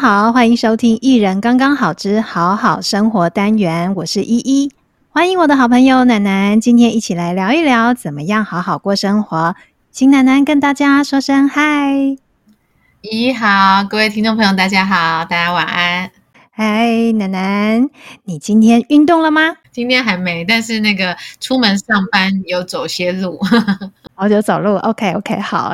[0.00, 4.72] 好，欢迎收听《一人刚刚好之好好生活》单元，我是依依，
[5.10, 9.54] 欢迎我的好朋友楠楠，今天一起来聊一聊怎么样好好过生活，
[9.92, 12.16] 请楠楠跟大家说声嗨。
[13.02, 16.10] 依依好，各位听众朋友大家好，大家晚安。
[16.50, 17.90] 嗨，楠楠，
[18.24, 19.56] 你今天运动了吗？
[19.72, 23.38] 今天还没，但是那个出门上班有走些路，
[24.16, 24.76] 我就走路。
[24.78, 25.72] OK OK，好，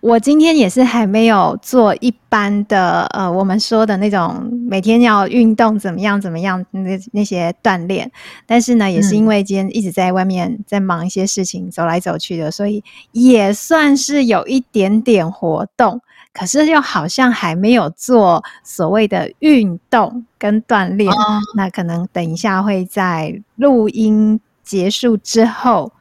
[0.00, 8.10] 我今天也是还没有做一般的呃，我们说的那种每天要运动怎么样怎么样那那些锻炼，
[8.46, 16.00] 但是呢，也是因为今天一直在外面在忙一些事情，走来走去的，所以也算是有一点点活动。
[16.32, 25.92] 可是又好像还没有做所谓的运动跟锻炼，哦、那可能等一下会在录音结束之后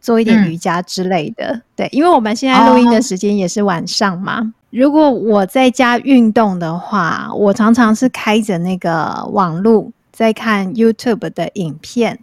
[0.00, 1.52] 做一点瑜伽之类的。
[1.52, 4.40] 嗯、对，因为我们现在录音的时间也是晚上嘛。
[4.40, 12.18] 哦、如果我在家运动的话，我常常是开着那个网路在看 YouTube 的影片。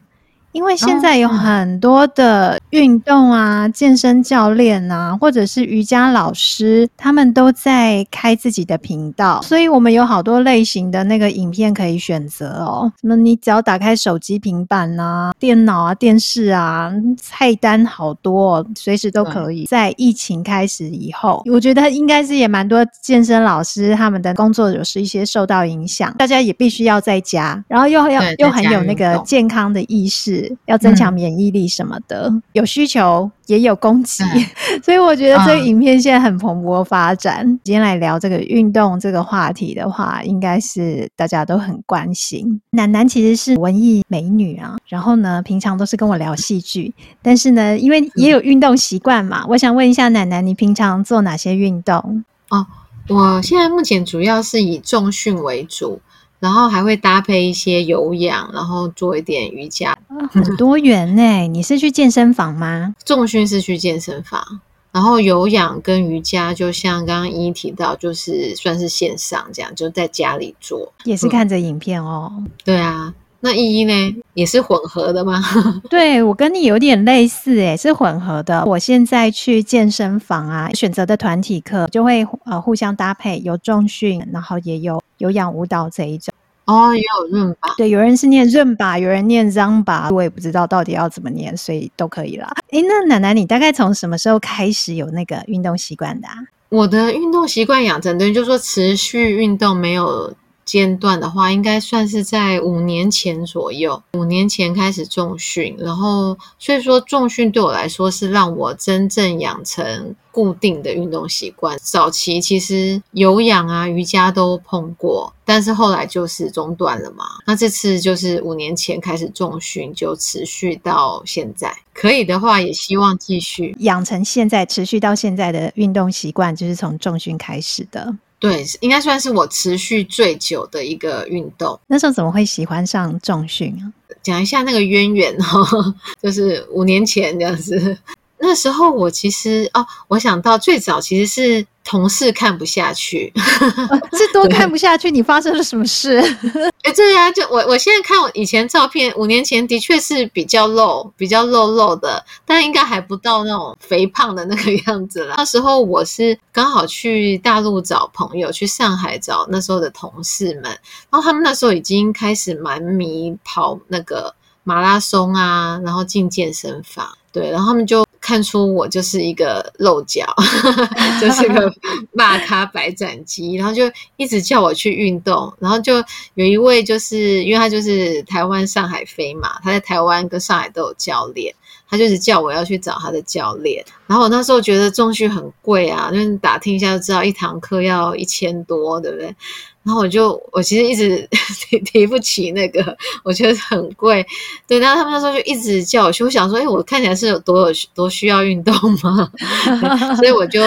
[0.53, 12.91] 因为现在有很多的运动啊，健身教练啊，或者是瑜伽老师，他们都在开自己的频道，所以我们有好多类型的那个影片可以选择哦。
[13.01, 19.65] 那你只要打开手机、平板啊、电脑啊、电视啊，菜单好多哦，随时都可以。
[19.65, 30.42] 在疫情开始以后，我觉得应该是也蛮多健身老师他们的工作有是一些受到影响，大家也必须要在家，然后又要又很有那个健康的意识。
[30.65, 37.45] 要增强免疫力什么的，嗯、有需求也有供给，嗯、 所以我觉得这个影片现在很蓬勃发展。
[37.45, 42.61] 嗯、今天来聊这个运动这个话题的话，应该是大家都很关心。
[42.71, 52.23] 楠楠其实是文艺美女啊，然后呢，平常都是跟我聊戏剧，但是呢，因为也有运动习惯嘛，嗯、我想问一下楠楠，你平常做哪些运动？
[52.49, 52.65] 哦，
[53.09, 55.99] 我现在目前主要是以重训为主。
[56.43, 59.97] 然后还会搭配一些有氧，然后做一点瑜伽，
[60.29, 61.47] 很多元呢。
[61.47, 62.93] 你是去健身房吗？
[63.05, 64.59] 重训是去健身房，
[64.91, 72.29] 然后有氧跟瑜伽，就像刚刚依依提到，就是算是线上这样，就在家里做，也是看着影片哦。
[72.35, 73.93] 嗯、对啊，那依依呢，
[74.33, 75.41] 也是混合的吗？
[75.89, 78.65] 对，我跟你有点类似，诶，是混合的。
[78.65, 86.32] 我现在去健身房啊，选择的团体课就会呃互相搭配，有重训，然后也有有氧舞蹈这一种。
[86.65, 92.49] 哦，也有润吧，对，有人是念润吧，有人念桑巴，我也不知道到底要怎么念，所以都可以啦。
[92.71, 96.35] 诶，那奶奶，你大概从什么时候开始有那个运动习惯的啊？
[96.69, 100.33] 我的运动习惯养成，等于就是说持续运动没有
[100.65, 104.01] 间断的话，应该算是在五年前左右。
[104.13, 111.77] 五年前开始重训，然后所以说重训对我来说是让我真正养成固定的运动习惯。
[111.81, 115.33] 早期其实有氧啊、瑜伽都碰过。
[115.45, 121.75] 但是后来就是中断了嘛，那这次就是五年前开始重训，就持续到现在。
[121.93, 128.15] 可以的话，也希望继续养成现在持续到现在的运动习惯，就是从重训开始的。
[128.43, 131.79] 对，应该算是我持续最久的一个运动。
[131.87, 133.87] 那时候怎么会喜欢上重训啊？
[134.21, 137.97] 讲一下那个渊源哦， 就是五年前这样子。
[138.45, 143.31] 那时候我其实哦，我想到最早其实是同事看不下去，
[144.17, 145.09] 是多看不下去。
[145.09, 146.17] 你发生了什么事？
[146.83, 155.35] 哎，对呀，就我我现在看我以前照片，五年前的确是比较露，比较露露的，但应该还不到那种肥胖的那个 样子了。
[155.37, 160.63] 那时候我是刚好去大陆找朋友，去上海找那时候的同事们，
[161.09, 168.01] 然后他们那时候已经开始蛮迷跑那个马拉松啊，然后进健身房，对，然后他们就。
[168.25, 170.25] 看出我就是一个漏脚，
[171.19, 171.69] 就是个
[172.13, 173.83] 骂咖白斩鸡，然后就
[174.15, 175.95] 一直叫我去运动，然后就
[176.35, 181.53] 有一位就是因为他就是台湾上海飞嘛，他在台湾跟上海都有教练，
[181.89, 189.35] 他就是叫我要去找他的教练，然后我那时候觉得重训很贵啊，就是打听一下就知道一堂课要一千多，对不对？
[189.83, 191.27] 然后我就，我其实一直
[191.69, 194.25] 提提不起那个，我觉得很贵。
[194.65, 196.23] 对，然后他们那时候就一直叫我去。
[196.23, 199.29] 我想说，哎，我看起来是有多有多需要运动吗？
[200.15, 200.61] 所以我就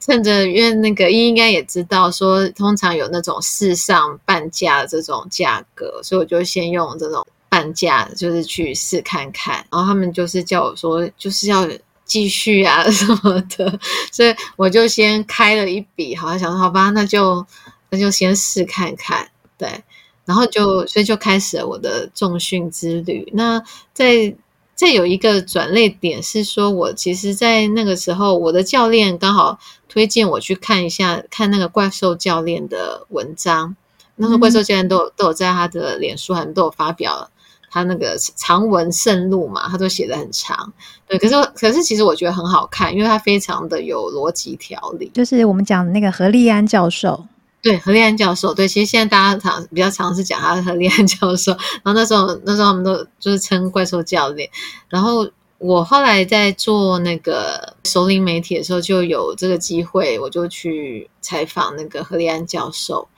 [0.00, 9.64] 趁着，因为那个应该也知道，说通常有那种试上半价的这种价格，所以我就先用这种半价，就是去试看看。
[9.70, 11.64] 然后他们就是叫我说，就是要
[12.04, 13.78] 继续啊 什么的，
[14.10, 17.46] 所以我就先开了一笔，好像想说，好吧，那就。
[17.90, 19.82] 那就先试看看，对，
[20.24, 23.30] 然后就所以就开始了我的重训之旅。
[23.34, 23.62] 那
[23.92, 24.34] 在
[24.74, 29.58] 再有一个转捩点是说，我其实，在那个时候，我的教练刚好
[29.88, 33.74] 推荐我去看一下，看那个怪兽教练的文章。
[34.14, 37.30] 那时候怪兽教练都有都有在他的脸书上都有发表
[37.70, 40.72] 他那个长文盛录嘛，他都写的很长。
[41.08, 45.10] 对，可是可是其实我觉得很好看，因为他非常的有逻辑条理。
[45.14, 47.26] 就是我们讲的那个何立安教授。
[47.60, 51.52] 对，何立安教授，对，其实现在大家常比较常是讲他何立安教授，
[51.82, 54.48] 然后那时候那时候他们都就是称怪兽教练，
[54.88, 55.28] 然后
[55.58, 63.08] 我后来在做那个熟龄媒体的时候，就有这个机会，我就去采访那个何立安教授，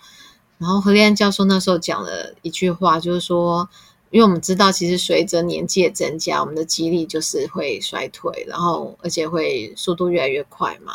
[0.56, 3.68] 然后何立安教授那时候讲了一句话，就是说，
[4.10, 10.94] 因为我们知道，其实随着年纪的增加，我们的肌力就是会衰退，然后而且会速度越来越快嘛。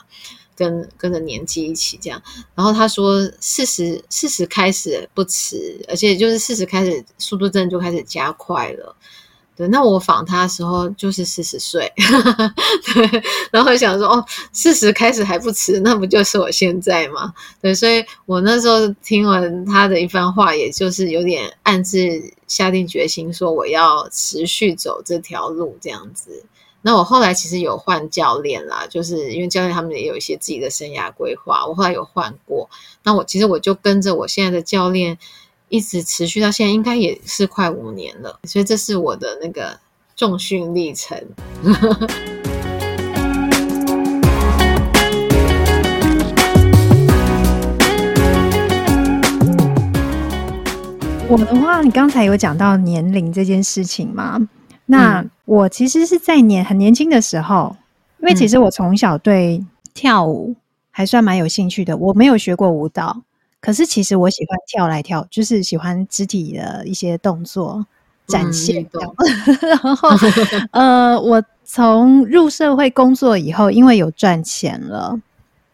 [0.56, 2.22] 跟跟着年纪一起这样，
[2.56, 8.96] 然后他说四十四十开始不迟，而且就是四十开始速度真的就开始加快了。
[9.58, 11.90] 对，那我访他的时候就是四十岁，
[12.94, 17.34] 对，然后想说哦，四十开始还不迟，那不就是我现在吗？
[17.62, 21.98] 对，所以我那时候听完他的一番话，也就是有点暗自
[22.48, 26.44] 下定决心说我要持续走这条路这样子。
[26.88, 32.70] 那我后来其实有换教练啦，就是因为教练他们也有一些自己的生涯规划，我后来有换过。
[33.02, 35.18] 那我其实我就跟着我现在的教练
[35.68, 38.40] 一直持续到现在，应该也是快五年了。
[38.44, 39.80] 所以这是我的那个
[40.16, 41.20] 重训历程。
[51.28, 54.40] 我的话，你刚才有讲到年龄这件事情吗？
[54.88, 57.76] 那我其实是在年很年轻的时候，
[58.20, 60.56] 因为其实我从小对跳舞
[60.92, 61.98] 还算蛮有兴趣的。
[61.98, 63.22] 我没有学过舞蹈，
[63.60, 67.86] 可是其实我喜欢跳来跳，就是喜欢肢体的一些动作
[68.28, 68.86] 展现。
[69.84, 70.10] 然后，
[70.72, 75.20] 呃，我从入社会工作以后，因为有赚钱了，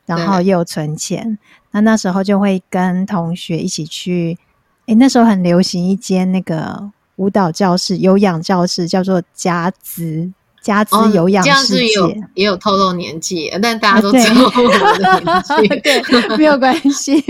[0.05, 1.37] 然后又存钱，
[1.71, 4.37] 那那时候就会跟同学一起去。
[4.85, 6.91] 诶，那时候很流行一间那个。
[7.21, 10.27] 舞蹈教室、有氧教室叫做家姿，
[10.59, 16.01] 家姿有氧世界，哦、也，也有透露年纪，但大家都知道我的年纪， 对，
[16.35, 17.21] 没有关系，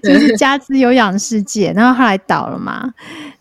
[0.00, 1.72] 就是家姿有氧世界。
[1.74, 2.88] 然后后来倒了嘛，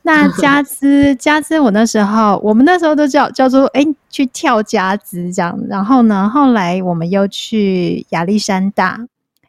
[0.02, 5.56] 那家姿家姿，我那时候我们那时候都叫叫做哎、欸、去跳家姿这样。
[5.70, 9.00] 然后呢，后来我们又去亚历山大，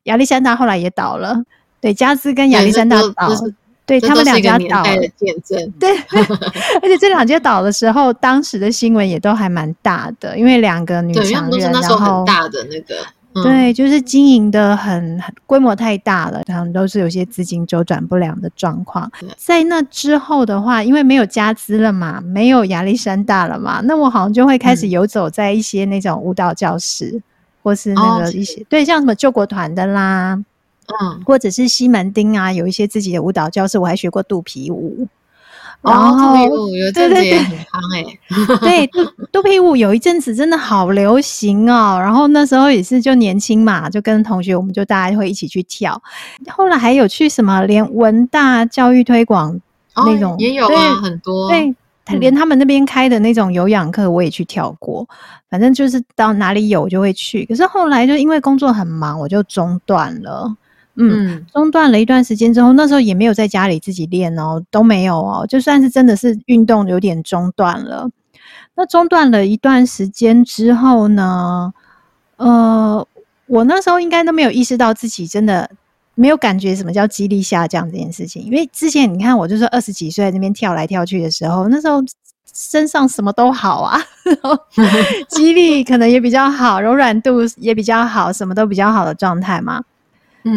[0.02, 1.42] 亚历山大后来也倒了。
[1.80, 3.32] 对，家姿跟亚历山大倒。
[3.86, 4.96] 对他们两家倒了，
[5.78, 5.96] 对，
[6.82, 12.96] 而且这两家倒的时候，当时的新闻也都还蛮大的，因为两个女强人，然后很大的那个，
[13.34, 19.08] 嗯、对，就是经营的很很规模太大了，他们都是有些资金周转不良的状况。
[19.36, 27.22] 在那之后的话，因为没有家资了嘛，没有亚历山大了嘛，那我好像就会开始游走在一些那种舞蹈教室，嗯、
[27.62, 30.42] 或是那个一些、哦、对，像什么救国团的啦。
[31.00, 35.06] 嗯，或者是西门町啊，有一些自己的舞蹈教室，我还学过肚皮舞。
[35.82, 38.18] 哦，肚皮舞有阵子也很夯哎。
[38.60, 41.98] 对，肚 肚皮舞有一阵子真的好流行哦。
[42.00, 46.00] 然后那时候也是就年轻嘛，就跟同学我们就大家会一起去跳。
[46.48, 49.60] 后来还有去什么连文大教育推广
[49.94, 51.48] 那种、哦、也有啊，很多。
[51.50, 51.72] 对，
[52.18, 55.06] 连他们那边开的那种有氧课我也去跳过。
[55.08, 55.14] 嗯、
[55.50, 57.44] 反正就是到哪里有就会去。
[57.44, 60.52] 可是后来就因为工作很忙，我就中断了。
[60.96, 68.08] 嗯，中断了一段时间之后，那时候也没有在家里自己练哦，都没有哦，就算是真的是运动有点中断了。
[68.74, 71.72] 那中断了一段时间之后呢，
[72.36, 73.06] 呃，
[73.46, 75.70] 我那时候应该都没有意识到自己真的
[76.14, 82.02] 没有感觉什么叫肌力下降这件事情，因为之前你看我就是二十几岁在那边跳来跳去的时候，那时候
[82.54, 84.00] 身上什么都好啊，
[85.28, 89.82] 肌力可能也比较好，柔软度也比较好，什么都比较好的状态嘛。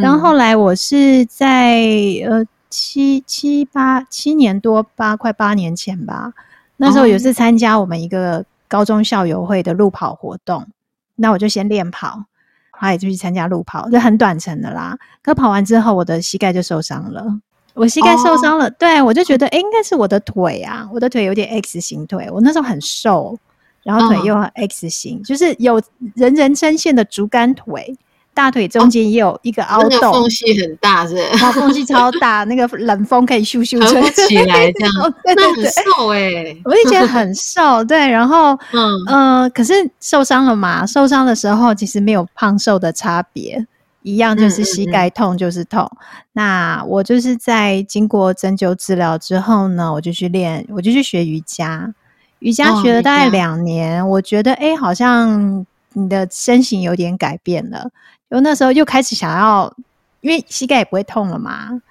[0.01, 1.81] 然后后来我是在
[2.27, 6.31] 呃七七八七年多八快八年前吧，
[6.77, 10.67] 那时候有次参加我们一个高中校友会的路跑活动，
[11.15, 12.23] 那我就先练跑，
[12.69, 14.95] 后来就去参加路跑，就很短程的啦。
[15.23, 17.25] 可跑完之后，我的膝盖就受伤了，
[17.73, 23.35] 我膝盖受伤了，哦、对我就觉得诶应该是我的腿啊，我的腿有点 X 型腿，我那时候很瘦，
[23.81, 25.81] 然后腿又很 X 型，哦、就是有
[26.13, 27.97] 人人称羡的竹竿腿。
[28.39, 31.17] 大腿中间也有一个凹洞，那个缝隙很大，是？
[31.35, 35.13] 它缝隙超大，那个冷风可以咻咻 吹起来，这样。
[35.25, 40.85] 对 对对，很瘦哎，我以前很瘦，对，然后嗯呃，可是受伤了嘛？
[40.85, 43.67] 受伤的时候其实没有胖瘦的差别，
[44.03, 45.91] 一样就是膝盖痛就是痛。
[46.31, 51.93] 那我就是在经过针灸治疗之后呢，我就去练，我就去学瑜伽。
[52.39, 57.89] 瑜伽学了大概两年，哦、我觉得哎，好像你的身形有点改变了。
[58.29, 59.73] 就那时候又开始想要，
[60.21, 61.81] 因为膝盖也不会痛了嘛，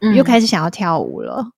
[0.00, 1.50] 嗯、又开始想要跳舞了。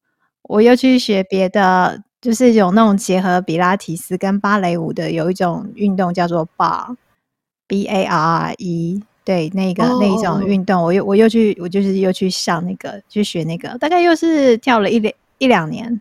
[0.42, 9.02] 我又去学别的，就是有那种结合比拉提斯跟芭蕾舞的，有一种运动叫做 Bar，B A R R E。
[9.23, 16.00] 对，那个、哦、那一种运动，我又我又去，我就是又去上那个，去学那个，大概又是跳了一两一两年。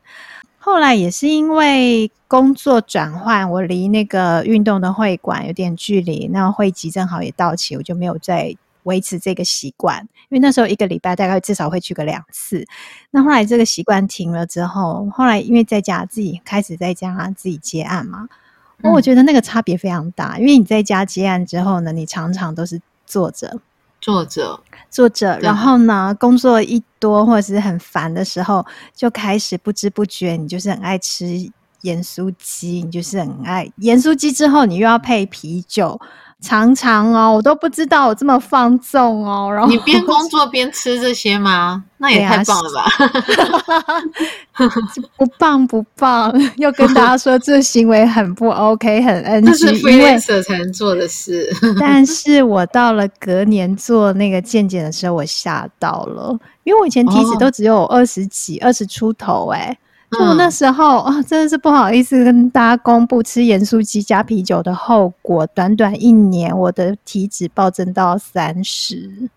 [0.59, 10.07] 后来也是因为工作转换，我离那个运动的会馆有点距离，那会籍正好也到期，我就没有再维持这个习惯。
[10.29, 12.67] 因为那时候一个礼拜大概至少会去个两次。
[13.09, 18.27] 那后来这个习惯停了之后，后来因为在家自己开始在家自己接案嘛，
[18.83, 20.37] 嗯、我觉得那个差别非常大。
[20.37, 22.79] 因为你在家接案之后呢，你常常都是。
[23.11, 23.59] 坐着，
[24.09, 31.25] 坐着，坐着，然后呢，工作一多或者是很烦的时候，就开始不知不觉，你就是很爱吃
[31.81, 35.99] 盐酥鸡，你就是很爱盐酥鸡，之后你又要配啤酒。
[36.41, 39.51] 常常哦，我都不知道我这么放纵哦。
[39.53, 41.83] 然后你边工作边吃这些吗？
[42.01, 42.85] 那也太棒了吧！
[45.17, 51.49] 不棒不棒， 又跟大家说这行为很不 OK，很 NG，这是 freelancer 才能做的事。
[51.77, 59.67] 但是我到了隔年做那个健检的时候，我吓到了，因为我以前体脂都只有二十几、二十出头，哎。
[59.69, 59.79] 就
[60.17, 65.45] 我那时候啊、嗯哦，真的是不好意思跟大家公布吃盐酥鸡加啤酒的后果。
[65.47, 69.29] 短短一年，我的体脂暴增到三十，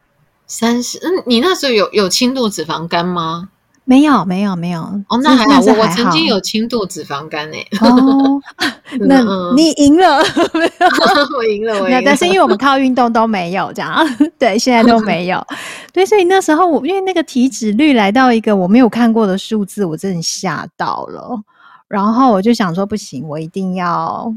[0.47, 0.99] 三十。
[0.99, 3.51] 嗯，你那时候有有轻度脂肪肝吗？
[3.85, 7.79] 没有没有没有哦，那还好，我我曾经有轻度脂肪肝诶、欸。
[7.87, 8.41] 哦，
[9.01, 9.21] 那
[9.57, 10.19] 你赢了，
[11.37, 12.03] 我赢了， 我赢了。
[12.05, 13.93] 但是因为我们靠运动都没有这样，
[14.39, 15.45] 对，现在都没有。
[15.93, 21.41] 对，所以那时候我因为那个体脂率来到一个我没有看过的数字，我真的吓到了。
[21.89, 24.33] 然后我就想说，不行，我一定要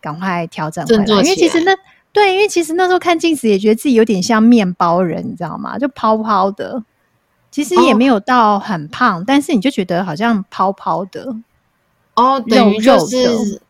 [0.00, 1.74] 赶快调整回来，因为其实那
[2.12, 5.78] 对，因为其实那时候看镜子也觉得自己有点像面包人，你知道吗？
[5.78, 6.82] 就泡泡的。
[7.50, 11.34] 其实也没有到很胖，哦、但是你就觉得好像泡泡的
[12.14, 13.60] 哦，等于就是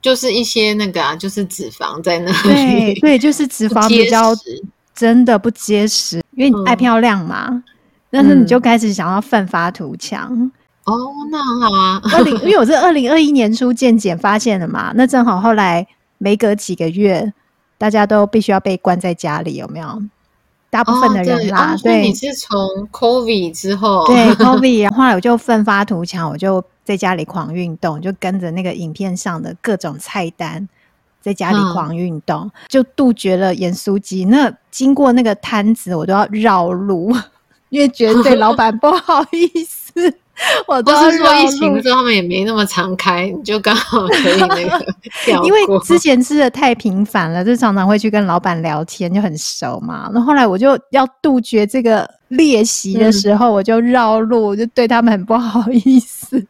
[0.00, 4.34] 就是一些那个啊，就是脂肪在那里，对对，就是脂肪比较
[4.94, 7.64] 真的不结实，因为你爱漂亮嘛，嗯、
[8.10, 10.50] 但是你就开始想要奋发图强。
[10.84, 10.94] 哦，
[11.30, 12.00] 那很好啊。
[12.12, 15.86] 二零，因为我是二零二一年初健检发现的嘛，那正好后来
[16.18, 17.32] 没隔几个月，
[17.78, 20.02] 大家都必须要被关在家里，有没有？
[20.72, 22.58] 大部分的人啦，哦、对，对，你是从
[22.90, 30.66] COVID 之后，对 COVID，然后后来我就奋发图强，我就在家里狂运动，就跟着那个影片上的各种菜单，
[31.20, 34.24] 在家里狂运动，嗯、就杜绝了盐酥鸡。
[34.24, 37.14] 那经过那个摊子，我都要绕路，
[37.68, 39.92] 因为觉得对老板不好意思。
[40.66, 44.86] 我都是说疫情之后他们也没那么常开，你就刚好可以那个。
[45.44, 50.10] 因为之前吃的太频繁了，就常常会去跟老板聊天，就很熟嘛。
[50.12, 56.44] 那后来我就要杜绝这个练习的时候，嗯、我就绕路，我就对他们很不好意思。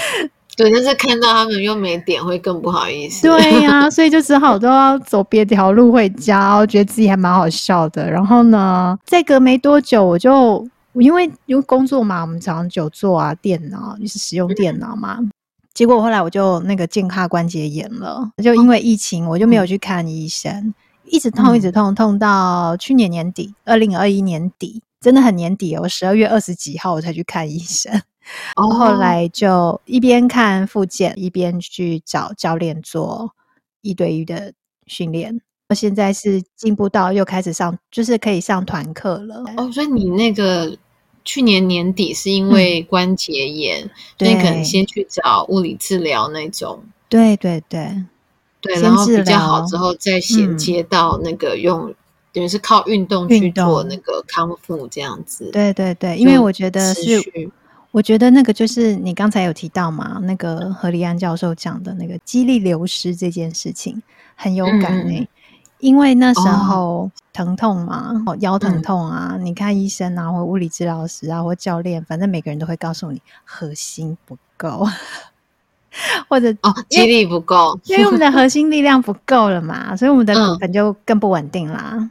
[0.56, 3.28] 对，但是看到他们又没点，会更不好意思。
[3.28, 6.54] 对呀、啊，所以就只好都要走别条路回家。
[6.54, 8.10] 我觉得自己还蛮好笑的。
[8.10, 10.66] 然后呢，再隔没多久，我就。
[11.00, 15.18] 因为因为工作嘛，我们常常久坐啊，电脑就是使用电脑嘛。
[15.20, 15.30] 嗯、
[15.74, 20.74] 结果后来我就那个肩胯关节炎了，就因为疫情，我就没有去看医生，嗯、
[21.04, 27.92] 一直痛一直痛，痛到去年年底，二零二一年底，真的很年底哦，我十二月二十几号我才去看医生。
[28.56, 33.32] 哦、后来就一边看复健，一边去找教练做
[33.82, 34.52] 一对一的
[34.86, 35.40] 训练。
[35.74, 39.44] 现在是进步到又开始上，就是可以上团课了。
[39.56, 40.76] 哦，所以你那个。
[41.26, 46.82] 去年年底是因为关节炎，嗯、所以可能先去找物理治疗那种。
[47.10, 47.94] 对对对，
[48.62, 51.94] 对，然后比较好之后再衔接到那个用，嗯、
[52.32, 55.50] 等于是靠运动去做那个康复这样子。
[55.52, 57.20] 对对对，因为我觉得是，
[57.90, 64.00] 我觉得那个就是你刚才有提到嘛，那个何立安教授讲的那个肌力流失这件事情
[64.34, 65.20] 很有感诶、欸。
[65.20, 65.28] 嗯
[65.78, 74.86] 因为那时候疼痛嘛，哦、腰疼痛啊，嗯、你看医生啊，或物理治疗师啊，或教练，反正每个人都会告诉你核心不够，
[76.28, 81.92] 或者哦，肌力不够，因为我们的核心力量不够了嘛， 所以我们的骨盆就更不稳定啦。
[81.92, 82.10] 嗯、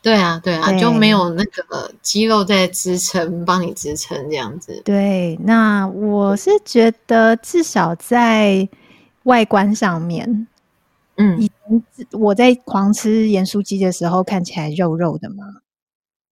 [0.00, 4.80] 对啊，对啊，对就没有那个肌肉在支撑，帮你支撑这样子。
[4.84, 8.68] 对，那我是觉得至少在
[9.24, 10.46] 外观上面。
[11.16, 15.44] 嗯，以前我在狂吃盐酥鸡的时候，看起来肉肉的嘛。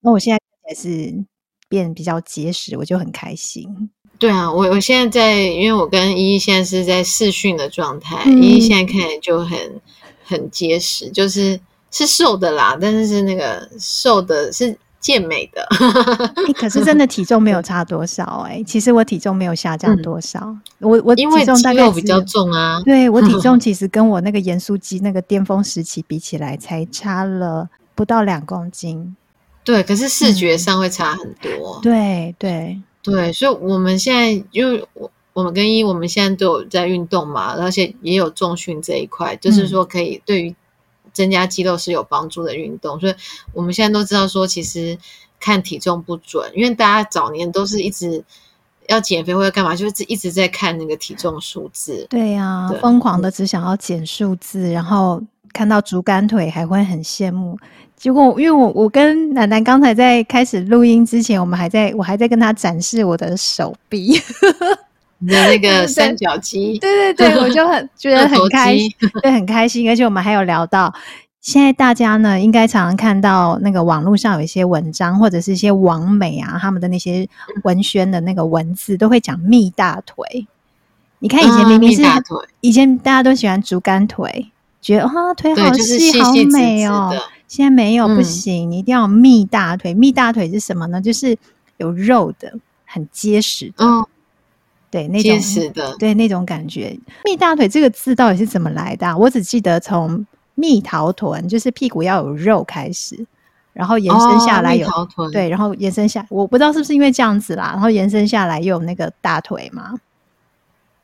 [0.01, 0.39] 那我现在
[0.69, 1.25] 还是
[1.69, 3.91] 变比较结实，我就很开心。
[4.19, 9.81] 对啊，我我现在在，因为我跟依依现在是在试训的状态，依依、嗯、现在看起来就很
[10.25, 11.59] 很结实，就是
[11.91, 15.63] 是瘦的啦，但是是那个瘦的是健美的。
[16.47, 29.15] 欸、可是真的体重没有差多少哎、欸，其实我体重没有下降多少，嗯、我我体重大概因为肌肉比较重啊，对我体重其实跟我那个盐酥鸡那个巅峰时期比起来，才差了不到两公斤。
[29.63, 31.79] 对，可是视觉上会差很多。
[31.79, 40.55] 嗯、对对对，所以我们现在因为我我们跟一，我们现在都有在运动嘛，而且也有重训这一块，就是说可以对于
[41.15, 42.99] 增加肌肉是有帮助的运动。
[42.99, 43.15] 嗯、所以
[43.55, 44.99] 我们现在都知道说，其实
[45.41, 48.23] 看体重不准，因为大家早年都是一直
[48.89, 52.07] 要减肥或者干嘛，就是一直在看那个体重数字。
[52.11, 55.23] 对呀、啊，疯狂的只想要减数字，然后
[55.55, 57.59] 看到竹竿腿还会很羡慕。
[57.97, 64.21] 结果，因为我我跟奶奶刚才在开始录音之前，我们还在我还在跟他展示我的手臂，
[65.25, 69.89] 你的那个 三角肌，对对对，我就很觉得很开心，对，很开心。
[69.89, 70.93] 而且我们还有聊到，
[71.41, 77.27] 现在大家呢，应该常常看到那个网络上有一些文章，或者是一些网美啊，他们的那些
[77.63, 80.47] 文宣的那个文字，都会讲蜜大腿。
[81.21, 82.19] 你看以前明明是、啊、
[82.61, 84.51] 以前大家都喜欢竹竿腿，
[84.83, 87.13] 觉得啊腿好细、好美哦。
[87.47, 89.95] 现在没有不行，嗯、你一定要蜜大腿。
[89.95, 91.01] 蜜大腿是什么呢？
[91.01, 91.37] 就是
[91.77, 92.53] 有肉的，
[92.85, 93.85] 很结实的。
[93.85, 94.09] 哦、
[94.95, 96.97] 对，那种结实的，对那种感觉。
[97.25, 99.17] 蜜大腿这个字到底是怎么来的、啊？
[99.19, 100.25] 我只记得从
[100.55, 103.27] 蜜桃臀，就是屁股要有肉开始，
[103.73, 109.95] 然后延伸下来有、哦、对，然后延伸下，我不知道是不是因为这样子啦，然后延伸下来又有那个大腿嘛。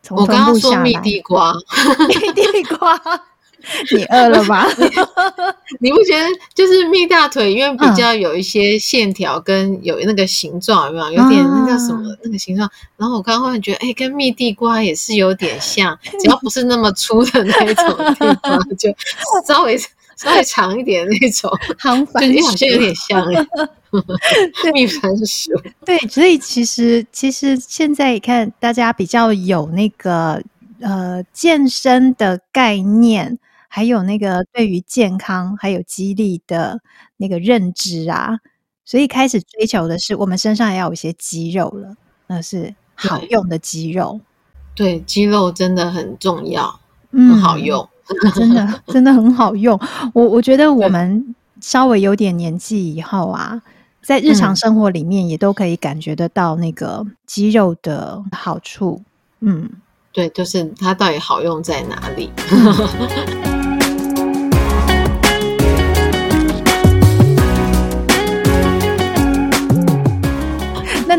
[0.05, 1.53] 从我刚刚说蜜地瓜，
[2.09, 2.97] 蜜地瓜。
[3.93, 4.65] 你饿了吗？
[5.81, 11.23] 你不觉得就是蜜大腿，因为比较有一些线条跟有那个形状，有没有？
[11.23, 12.71] 有点那叫什么那个形状？
[12.97, 18.89] 然后我刚刚会觉得，哎、欸，跟蜜地瓜也是有点像， 只要不是那么粗的那种地方， 就
[19.47, 19.79] 稍微
[20.17, 21.51] 稍微长一点那种，
[21.81, 23.47] 好像好像有点像哎。
[24.73, 25.51] 蜜番薯，
[25.85, 30.41] 对，所以其实其实现在你看，大家比较有那个
[30.81, 33.37] 呃健身的概念。
[33.73, 36.81] 还有那个对于健康还有肌力的
[37.17, 38.41] 那个认知啊，
[38.85, 41.95] 所以开始追求的是我们身上也要有一些肌肉了，
[42.27, 44.21] 那是好用的肌肉。
[44.75, 46.81] 对，对，肌肉真的很重要，
[47.13, 47.89] 嗯，很好用，
[48.35, 49.79] 真的真的很好用。
[50.15, 53.63] 我我觉得我们稍微有点年纪以后啊，
[54.03, 59.01] 在日常生活里面也都可以感觉得到那个肌肉的好处。
[59.39, 59.71] 嗯，
[60.13, 62.31] 对，就是它到底好用在哪里？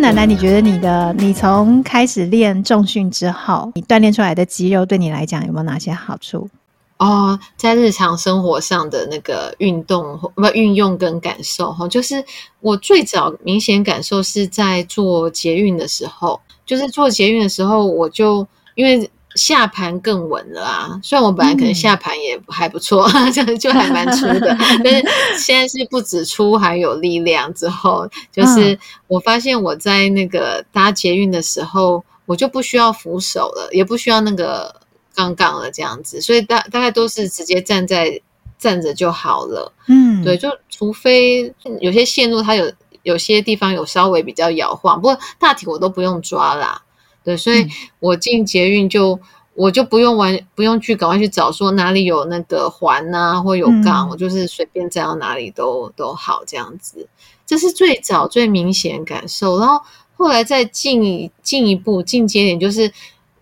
[0.02, 6.50] 奶奶，你觉得你的你从开始练重训之后，你锻炼出来的肌肉对你来讲有没有哪些好处？
[6.98, 12.24] 哦，在日常生活上的那个运动不运用跟感受哈，就是
[12.62, 19.10] 我最早明显感受是在做捷运的时候，就是做捷运的时候，我就因为。
[19.36, 21.00] 下盘更稳了啊！
[21.02, 25.04] 虽然我本来可能下盘也还不错，这、嗯、就还蛮粗的， 但是
[25.38, 27.54] 现在是不止粗，还有力量。
[27.54, 34.76] 之后就是我发现我在那个搭捷运的时候，我就不需要扶手了，也不需要那个
[35.16, 36.20] 杠杠了，这样子。
[36.22, 38.22] 所以大大概都是直接站在
[38.60, 39.72] 站着就好了。
[39.88, 42.72] 嗯，对，就除非有些线路它有
[43.04, 46.82] 有些地方有稍微比较摇晃，不过大体我都不用抓啦。
[47.24, 47.68] 对，所以
[48.00, 49.20] 我进捷运就、嗯、
[49.56, 57.08] 我就不用玩，不用去赶快去找说哪里有那个环啊，或有杠，嗯、我就是随便站到哪里都都好这样子。
[57.46, 59.80] 这是最早最明显感受，然后
[60.16, 62.92] 后来再进进一步进阶点，就是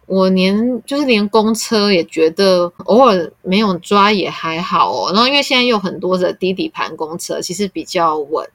[0.08, 5.12] 我连就是连公车也觉得偶尔没有抓也还好哦。
[5.14, 8.50] 然后因为现在有很多的低底盘公车，其实比较稳。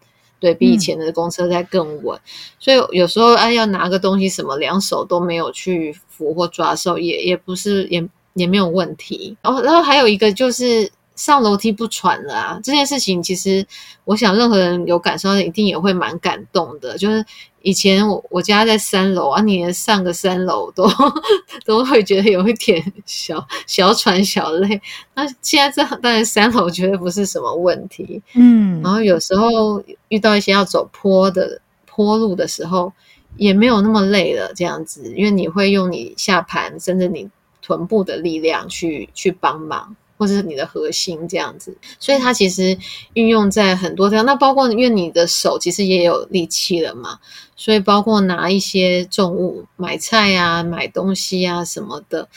[0.44, 2.20] 对，比以前的公车在更稳，嗯、
[2.60, 9.34] 所以有时候哎要拿个东西什么，两手都没有去扶或抓手，也也不是也也没有问题。
[9.40, 13.66] 然后然后还有一个就是上楼梯不喘了啊，这件事情其实
[14.04, 17.24] 我想任何人有感受到，一定也会蛮感动的，就是。
[17.66, 20.86] 以前我我家在三楼啊，你连上个三楼都
[21.64, 24.78] 都会觉得有一点小小喘小累。
[25.14, 28.82] 那现在这当然三楼绝对不是什么问题，嗯。
[28.82, 32.92] 然后有时候遇到一些要走坡的坡路的时候，
[33.38, 37.30] 也没有那么累了，这样子，因为你会用你下盘甚至你
[37.62, 39.96] 臀部的力量去去帮忙。
[40.16, 41.76] 或者是你的核心这样子。
[41.98, 42.76] 所以它其实
[43.14, 44.24] 运用在很多地方。
[44.24, 47.18] 那包括因为你的手其实也有力气了嘛，
[47.56, 52.28] 所以包括拿一些重物、买菜啊、买东西啊什么的，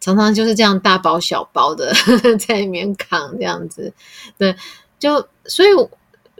[0.00, 1.92] 常常就是这样大包小包的
[2.38, 3.92] 在里面扛这样子。
[4.38, 4.54] 对，
[4.98, 5.68] 就所以。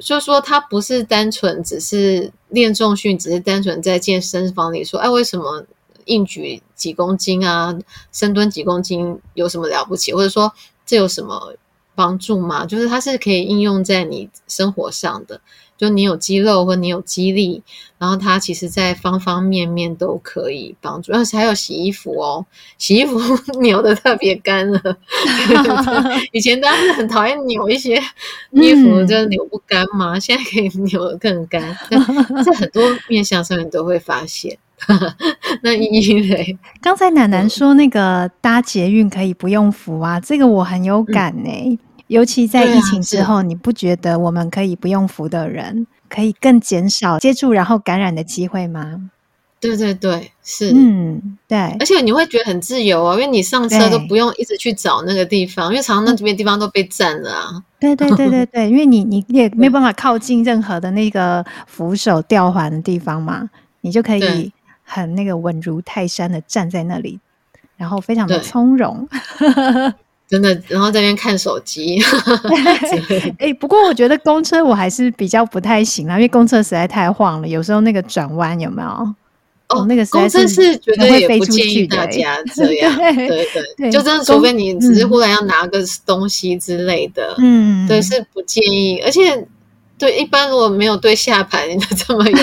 [0.02, 5.64] 就说它不是单纯只是练重训，只是单纯在健身房里说，哎，为什么
[6.07, 7.72] 硬举几公斤啊，
[8.11, 10.12] 深蹲几公斤有什么了不起？
[10.12, 10.52] 或者说
[10.87, 11.55] 这有什么
[11.94, 12.66] 帮助吗？
[12.66, 15.40] 就是它是可以应用在你生活上的。
[15.77, 17.61] 就你有肌肉或你有肌力，
[17.99, 21.12] 然后它其实在方方面面都可以帮助。
[21.12, 22.47] 而且还有洗衣服哦，
[22.79, 23.18] 洗衣服
[23.59, 24.81] 扭的特别干了。
[26.31, 28.01] 以前大家是很讨厌扭一些
[28.53, 31.77] 衣服，就扭不干嘛，嗯、现在可以 扭得更干。
[32.44, 34.57] 在很多面向上面都会发现。
[35.63, 41.69] 那依依嘞， 刚才楠楠说那个搭捷运可以不用扶啊，这个我很有感呢、欸。
[41.71, 49.11] 嗯尤其在疫情之后，啊、你不觉得我们可以不用扶的人，可以更减少接触然后感染的机会吗？
[49.59, 57.63] 对对对，是，嗯，对，而且你会觉得很自由啊、哦，因为你上车都不用一直去找那个地方，因为常常那边地方都被占了啊。
[57.81, 63.49] 对对对对对， 因为你你也没办法靠近任何的那个扶手吊环的地方嘛，
[63.81, 64.53] 你就可以
[64.85, 67.18] 很那个稳如泰山的站在那里，
[67.77, 69.09] 然后非常的从容。
[70.27, 72.01] 真的，然后在那边看手机。
[73.38, 79.14] 哎、欸，不过我觉得公车我还是比较不太行啦，因为公车实在太晃了，有时候那个转弯有没有？
[79.68, 82.94] 哦，那个公车是绝对也不建议大家这样。
[82.97, 89.01] 对对对，就真的，除非你只是忽然要拿个东西之类的，嗯，对，是不建议。
[89.05, 89.47] 而且，
[89.98, 91.61] 对一般如果没有对下盘
[91.96, 92.38] 这么有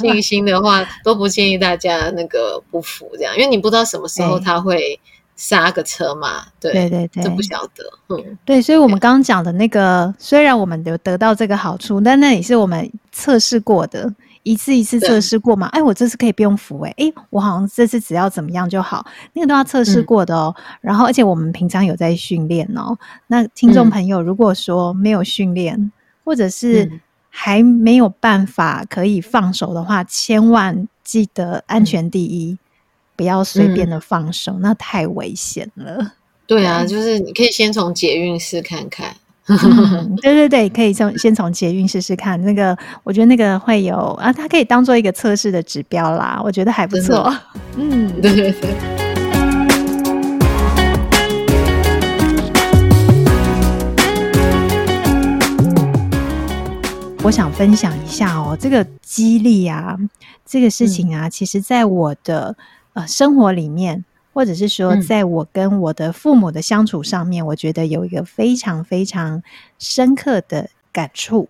[0.00, 4.98] 信心的话，都不建议大家那个不服这样，因为你不知道什么时候 它会。
[5.36, 14.08] 刹个车嘛，对对对对，这不晓得，嗯，对，所以我们刚刚讲的那个，虽然我们有得到这个好处，但那也是我们测试过的，
[14.44, 15.66] 一次一次测试过嘛。
[15.72, 20.54] 哎，我这次可以不用扶，哎，哎，我好像这次只要怎么样就好，那个都要测试过的哦。
[20.56, 22.96] 嗯、然后，而且我们平常有在训练哦。
[23.26, 25.90] 那听众朋友，如果说没有训练，嗯、
[26.24, 26.90] 或者是
[27.28, 32.52] 还没有办法可以放手的话，千万记得安全第一。
[32.52, 32.58] 嗯
[33.16, 36.14] 不要随便的放手，嗯、那太危险了。
[36.48, 39.14] 对啊，就是你可以先从捷运试看看。
[39.46, 42.42] 嗯、对对对，可以从先从捷运试试看。
[42.42, 46.40] 那个，我觉得那个会有啊，它可以当做一个测试的指标啦。
[46.42, 47.32] 我觉得还不错。
[47.78, 49.03] 嗯，对对对。
[57.24, 59.98] 我想分享一下哦，这个激励啊，
[60.44, 62.54] 这个事情啊，嗯、其实在我的。
[62.92, 69.42] 呃，生活里面，或者是说，在我跟我的父母的相处上面，嗯、我觉得有一个非常非常
[69.80, 71.48] 深刻的感触。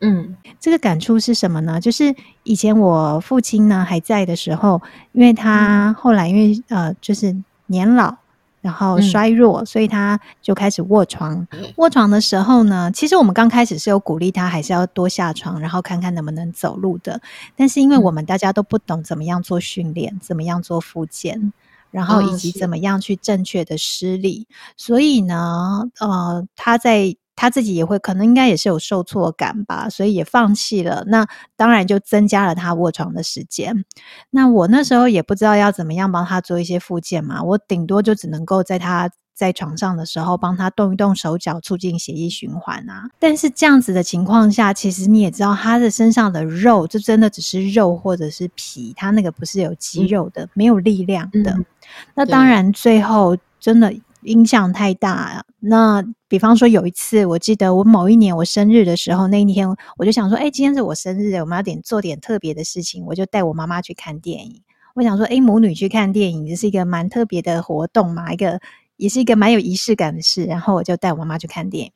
[0.00, 1.78] 嗯，这个感触是什么呢？
[1.78, 4.80] 就是以前我父亲呢还在的时候，
[5.12, 7.36] 因为他后来因为呃，就是
[7.66, 8.16] 年老。
[8.60, 11.46] 然后衰弱，嗯、所以他就开始卧床。
[11.76, 17.20] 卧床的时候呢，其实我们刚开始是有鼓励他，还是要多下床，然后看看能不能走路的。
[17.54, 21.52] 但是因为我们大家都不懂怎么样做训练，怎么样做复健，
[21.90, 27.16] 然后以及怎么样去正确的施力，哦、所以呢，呃，他在。
[27.36, 31.04] 他自己也会，可能应该也是有受挫感吧，所以也放弃了。
[31.06, 33.84] 那当然就增加了他卧床的时间。
[34.30, 43.10] 那我那时候也不知道要怎么样帮他做一些复健嘛，我顶多就只能够在他在床上的时候帮他动一动手脚，促进血液循环啊。
[43.18, 51.50] 但是这样子的情况下，其实你也知道，他的身上的肉就真的只是肉或者是皮，他那个不是有肌肉的，嗯、没有力量的。
[51.50, 51.66] 嗯、
[52.14, 53.94] 那当然最后真的。
[54.22, 55.44] 影响太大。
[55.60, 64.62] 那比方说有一次，我记得我某一年我生日的时候，那一天我就想说，哎、欸，今天是我生日，我们要点做点特别的事情，我就带我妈妈去看电影。
[64.94, 68.60] 我想说，哎、欸，母女去看电影，这是一个蛮特别的活动嘛，一个
[68.96, 70.44] 也是一个蛮有仪式感的事。
[70.44, 71.92] 然后我就带我妈妈去看电影。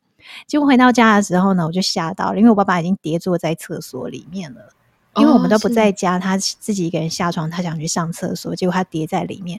[0.46, 4.60] 结果回到家的时候呢，我就吓到了，因为我爸爸已经跌坐在厕所里面了。
[5.16, 9.58] 因为我们都不在家，哦、他自己一个人下床，他想去上厕所，结果他跌在里面，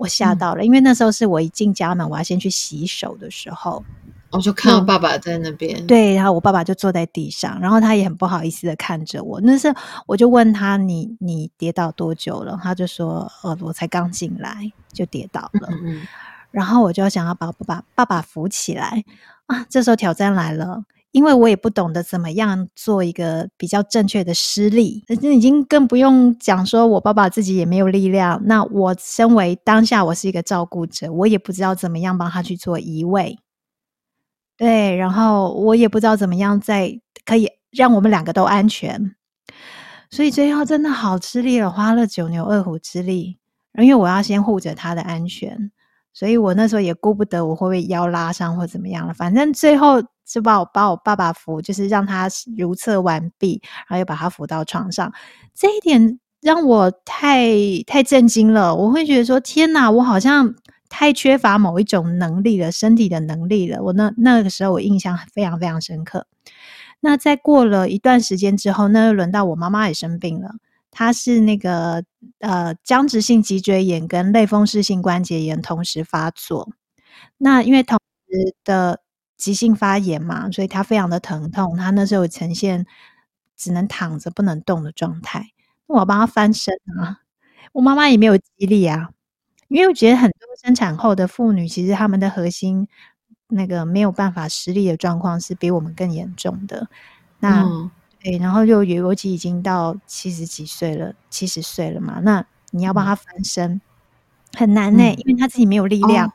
[0.00, 0.62] 我吓到了。
[0.62, 3.84] 嗯、因为那时候是我一进家门，我要先去洗手的时候，
[4.30, 5.86] 我就看到爸爸在那边。
[5.86, 9.38] 对，然后我爸爸就坐在地上，然后他也很不好意思的看着我。
[9.42, 15.68] 那时候我就问他：“你你跌倒多久了？”他就说：“呃，我才刚进来就跌倒了。
[15.70, 16.02] 嗯嗯”
[16.50, 19.04] 然后我就想要把爸爸爸爸扶起来
[19.46, 19.66] 啊。
[19.68, 20.82] 这时候挑战来了。
[21.12, 28.40] 因为我也不懂得怎么样做一个比较正确的施力，那已经更不用讲说我爸爸自己也没有力量。
[28.44, 33.38] 那我身为当下我是一个照顾者，我也不知道怎么样帮他去做移位。
[34.56, 39.16] 对，然后我也不知道怎么样再可以让我们两个都安全，
[40.10, 43.38] 所以最后真的好吃力了，花了九牛二虎之力，
[43.78, 45.72] 因为我要先护着他的安全，
[46.12, 55.12] 所以我那时候也顾不得我会不会腰拉伤或怎么样了，反正最后就把我把我爸爸扶，就是让他如厕完毕，然后又把他扶到床上，
[55.54, 57.52] 这一点让我太
[57.86, 60.54] 太震惊了，我会觉得说天哪，我好像。
[60.92, 63.80] 太缺乏某一种能力了，身体的能力了。
[63.80, 66.26] 我那那个时候，我印象非常非常深刻。
[66.98, 70.50] 那在过了一段时间之后，那又轮到我妈妈也生病了。
[70.90, 72.02] 她是那个
[72.40, 76.68] 呃僵直性脊椎炎跟类风湿性关节炎同时发作。
[77.38, 77.96] 那因为同
[78.28, 79.00] 时的
[79.40, 81.74] 急性发炎嘛，所以她非常的疼痛。
[81.78, 82.86] 她那时候呈现
[83.56, 85.46] 只能躺着不能动的状态。
[85.86, 87.22] 那我帮她翻身啊，
[87.72, 89.08] 我妈妈也没有肌力啊。
[89.68, 92.86] 因为我觉得很多生产后的妇女，其实她们的核心
[93.48, 96.86] 那个没有办法施力的状况是比我们更严重的。
[97.38, 97.90] 那、嗯、
[98.22, 103.80] 对，然后又尤其已经到七十几岁了，七十岁了嘛，那你要帮她翻身、嗯、
[104.58, 106.28] 很难呢、欸，因为她自己没有力量。
[106.28, 106.32] 哦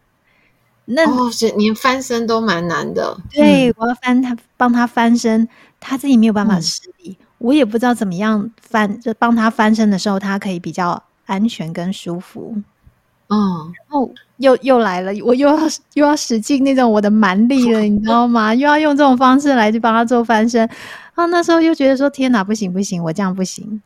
[0.86, 3.17] 那哦，是连翻身都蛮难的。
[3.32, 5.48] 对，我要翻他，帮他翻身，
[5.80, 12.56] 他自己没有办法施力、嗯，我也不知道怎么样翻，就帮他翻身的时候，他可以比较安全跟舒服。
[13.28, 15.58] 嗯，然后又又来了，我又要
[15.95, 18.54] 又要使尽那种我的蛮力了，你知道吗？
[18.54, 20.69] 又要用这种方式来去帮他做翻身。
[21.15, 23.82] 啊，那时候又觉得说天哪，不行不行，我这样不行。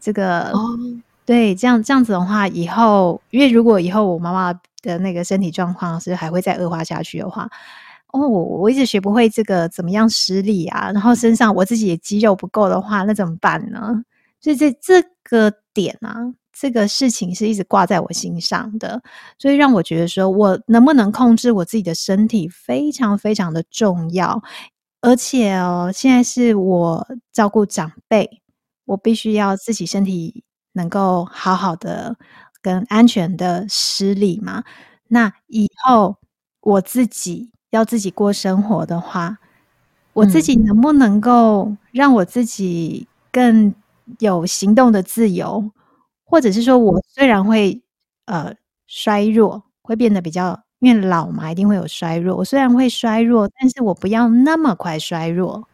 [0.00, 0.78] 这个，哦、
[1.26, 7.48] 对，这样这样子的话，以后因为如果以后我妈妈的那个身体状况是还会再恶化下去的话，
[8.12, 14.02] 哦，我我一直学不会这个怎么样施力啊，然后身上我自己也肌肉不够的话，那怎么办呢？
[14.40, 16.14] 所以这这个点啊。
[16.60, 19.00] 这个事情是一直挂在我心上的，
[19.38, 24.42] 所以让我觉得说，我能不能控制我自己的身体非常非常的重要。
[25.00, 28.42] 而且哦，现在是我照顾长辈，
[28.86, 32.16] 我必须要自己身体能够好好的
[32.62, 34.64] 跟安全的失礼嘛。
[35.08, 36.16] 那以后
[36.60, 39.38] 我自己要自己过生活的话，
[40.12, 43.74] 我自己能不能够让我自己更
[44.18, 45.70] 有行动的自由？
[46.24, 47.80] 或者是说，我虽然会
[48.26, 48.54] 呃
[48.86, 52.36] 衰弱，会变得比较，因为老嘛，一定会有衰弱。
[52.36, 55.66] 我虽然会衰弱，但是我不要那么快衰弱。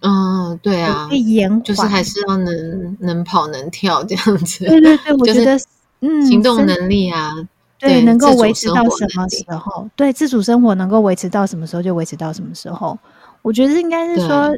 [0.00, 4.64] 嗯，对啊，会延缓，就是还是要能能跑能跳这样子。
[4.64, 5.66] 对对对，我觉得、就是、
[6.00, 7.34] 嗯，行动能力啊，
[7.78, 9.88] 对，能够维持到什么时候？
[9.96, 12.98] 对，自主生活能够维持到什么时候就维持到什么时候。
[13.42, 14.54] 我觉得应该是说，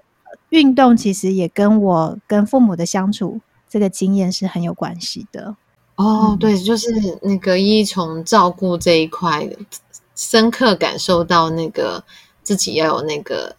[0.50, 3.40] 运动其实也跟我跟父母的相处。
[3.68, 5.57] 这个经验是很有关系的
[5.96, 9.48] 哦，对，就是那个一从照顾这一块，
[10.14, 12.05] 深刻感受到那个
[12.42, 13.57] 自己要有那个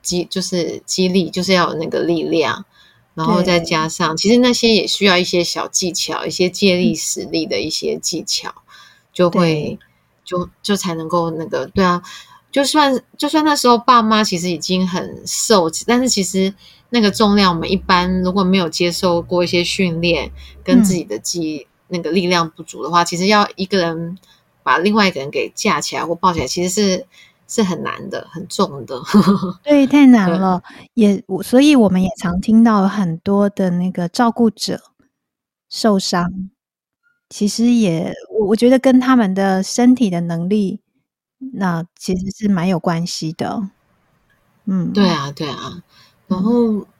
[0.00, 2.64] 激，就是激励，就是要有那个力量，
[3.20, 8.52] 然后再加上，其实那些也需要一些小技巧，一些借力使力的一些技巧，
[9.12, 9.78] 就会
[10.24, 12.02] 就就才能够那个，对啊，
[12.50, 16.54] 就算就算那时候爸妈其实已经很瘦，但是其实。
[16.92, 20.28] 那个重量，我们一般如果没有接受过一些训练，
[20.64, 24.18] 跟自己的肌、嗯、那个力量不足的话，其实要一个人
[24.64, 27.06] 把另外一个人给架起来或抱起来，其实是
[27.50, 29.02] 是很难的，很重的。
[29.64, 30.62] 对，太难了。
[30.94, 34.80] 也，所以我们也常听到很多的那个照顾者
[35.68, 36.48] 受伤，
[37.28, 40.78] 其实也我我觉得跟他们的身体的能力，
[41.54, 43.68] 那其实是蛮有关系的。
[44.66, 45.82] 嗯，对啊，对啊。
[46.28, 46.52] 然后，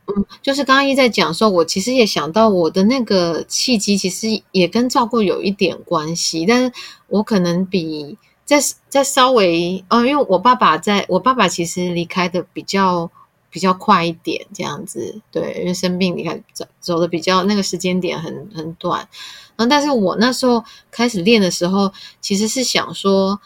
[0.06, 6.44] 嗯，就是刚刚一在讲说，我其实也想到我的那个契机，其实也跟照顾有一点关系。
[6.44, 6.72] 但是
[7.06, 8.18] 我可能比
[8.58, 13.10] 再再稍微，哦，因为我爸爸在我爸爸其实离开的比较
[13.48, 19.08] 比较快一点，这样子，对，因为生病离开走走的比较那个时间点很很短。
[19.56, 23.40] 然后，但是我那时候开始练的时候，其实是想说，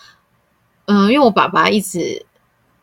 [0.87, 2.25] 嗯，因为我爸爸一直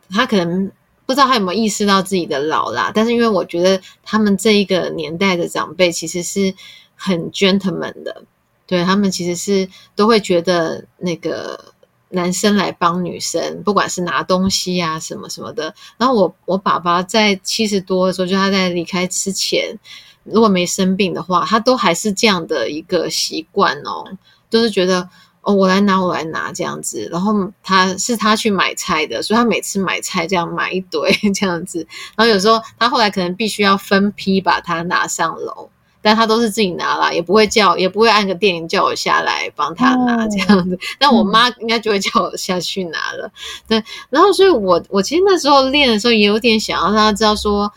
[0.10, 0.72] 他可能。
[1.04, 6.54] 不知道他有没有意识到自己的老啦，但是因为我觉得他们这一个年代的长辈其实是
[6.96, 8.24] 很 gentleman 的，
[8.66, 11.71] 对，他们其实是都会觉得那个
[12.12, 15.74] 男生来帮女生，不管是拿东西啊什么什么的。
[15.98, 19.78] 然后我我爸爸在七十多的时候，就他在离开之前，
[20.24, 24.06] 如果没生病的话，他都还是这样的一个习惯哦，
[24.50, 25.10] 都是觉得。
[25.44, 27.10] 哦，我来拿，我来拿这样子。
[27.12, 31.80] 然后他是他去买菜的，所以他每次买菜这样买一堆 这样子。
[32.16, 35.72] 然后有时候他后来可能必须要分批把它拿上楼，
[36.02, 40.78] 但他都是自己拿啦，也不会叫，也不会按个电铃叫我下来帮他拿这样子。
[41.00, 43.32] 但我妈应该就会叫我下去拿了。
[43.68, 47.72] 对，然后所以我我其实那时候练的时候也有点想要让他知道说，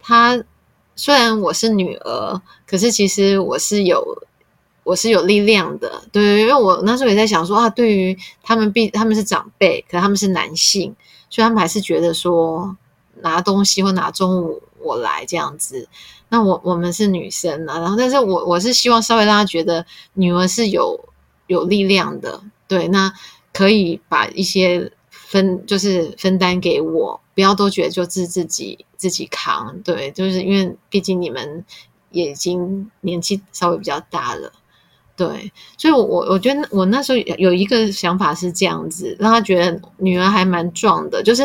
[0.00, 0.42] 他
[0.94, 4.22] 虽然我是女儿，可是其实我是有。
[4.82, 10.96] 我是有力量的，对，因为我那时候也在想说啊，对于他们毕他们是长辈，可他们是男性，
[11.28, 12.74] 所以他们还是觉得说
[13.22, 15.88] 拿东西或拿中午我来这样子。
[16.28, 21.08] 那我我们是女生啊，然后但是我我是希望稍微让他觉得女儿是有
[21.48, 23.12] 有力量的，对，那
[23.52, 31.64] 可以把一些分就是分担给我，不要都觉得就自自己自己扛，对，就是因为毕竟你们
[32.12, 34.52] 也已经年纪稍微比较大了。
[35.16, 41.44] 对，所以我，我我觉得我那时候有一个想法是这样子，让他觉得女儿还蛮壮的，就是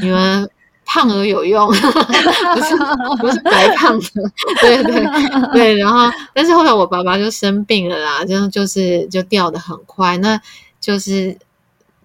[0.00, 0.48] 女儿
[0.84, 2.76] 胖而有用，不是
[3.20, 5.04] 不是白胖的，对对
[5.52, 5.76] 对。
[5.76, 10.40] 然后，但是后来我爸爸就生病了啦，这样就是就掉的很快，那
[10.80, 11.36] 就是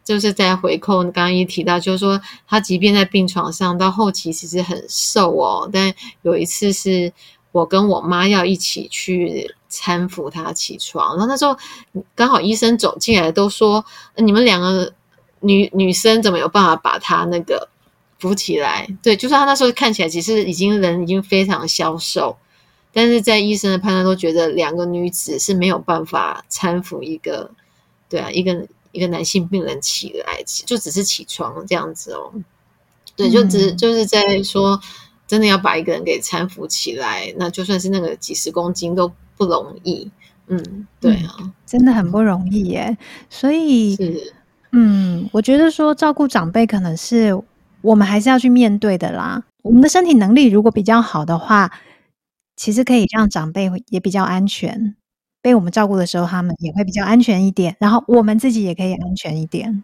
[0.03, 7.11] 就是在回扣，刚刚一提到，就是说他即便在病床上，到后期其实很瘦哦，但有一次是
[7.51, 9.53] 我跟我妈要一起去。
[9.69, 11.55] 搀扶他起床，然后那时候
[12.15, 13.83] 刚好医生走进来，都说
[14.15, 14.93] 你们两个
[15.41, 17.67] 女女生怎么有办法把他那个
[18.19, 18.87] 扶起来？
[19.01, 22.37] 对，就算他那时候看起来其实已经人已经非常消瘦，
[22.91, 27.51] 但是在医生的判断都觉得两个女子是没有办法搀扶一个，
[28.09, 32.31] 对啊，一个一个男性病人起来，就只是起床这样子哦。
[33.15, 34.79] 对，就只就是在说，
[35.27, 39.11] 真的要把一个人给搀扶起来，那就算是那个几十公斤都。
[39.37, 40.09] 不容易，
[40.47, 42.97] 嗯，对啊，嗯，真的很不容易耶。
[43.29, 44.33] 所以，是
[44.71, 47.39] 嗯，我觉得说照顾长辈，可能是
[47.81, 49.43] 我们还是要去面对的啦。
[49.63, 51.71] 我们的身体能力如果比较好的话，
[52.55, 54.95] 其实可以让长辈也比较安全，
[55.41, 57.75] 被我们照顾的时候，他们也会比较安全一点。
[57.79, 59.83] 然后我们自己也可以安全一点，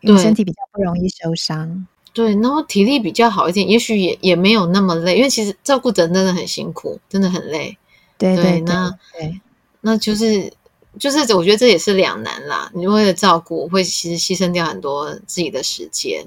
[0.00, 1.86] 因为身体比较不容易受伤。
[2.14, 7.76] 对，然后体力比较好一点，也许也也没有那么累，因为其实照顾人真的很辛苦，真的很累。
[8.16, 9.40] 对对，对，对，那对，
[9.82, 10.52] 那就是
[10.98, 12.70] 就是，我觉得这也是两难啦。
[12.74, 16.24] 你为了照顾，会其实牺牲掉很多自己的时间。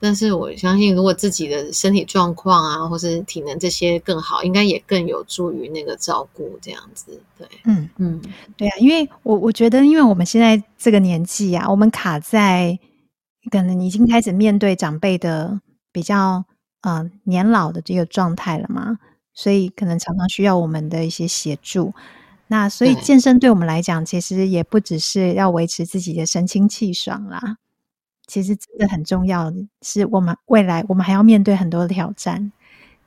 [0.00, 7.20] 但是我相信，如果自己的身体状况啊，或是体能这些更好，应该也更有助于那个照顾这样子。
[7.36, 8.22] 对，嗯嗯，
[8.56, 12.78] 对啊，因为我我觉得，因为我们现在这个年纪啊，我们卡在
[13.50, 15.60] 可能已经开始面对长辈的
[15.92, 16.44] 比较
[16.82, 18.98] 呃年老的这个状态了嘛。
[19.34, 21.94] 所以可能常常需要我们的一些协助，
[22.48, 27.58] 那所以健身对我们来讲，其实也不只是要维持自己的神清气爽啦。
[28.28, 32.52] 其实真的很重要的是，我们未来我们还要面对很多的挑战，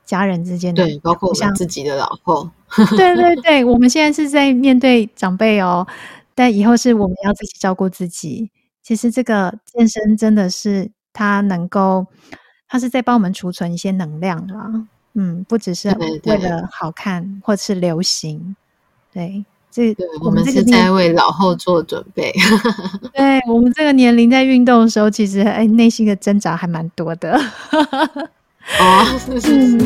[0.04, 2.50] 家人之间的，对，包括我们自己的老后。
[2.98, 5.88] 对对 对，我们现在是在面对长辈哦，
[6.34, 8.50] 但以后是我们要自己照顾自己。
[8.82, 12.08] 其实这个健身真的是它能够，
[12.68, 14.88] 它是在帮我们储存一些能量啦。
[15.14, 15.90] 嗯，不只是
[16.24, 18.56] 为了好看或是流行，
[19.12, 22.32] 对，对，这我们是在为老后做准备。
[23.16, 27.40] 对，我们这个年龄在运动的时候，其实哎，内心的挣扎还蛮多的。
[27.72, 29.86] 哦，是是是。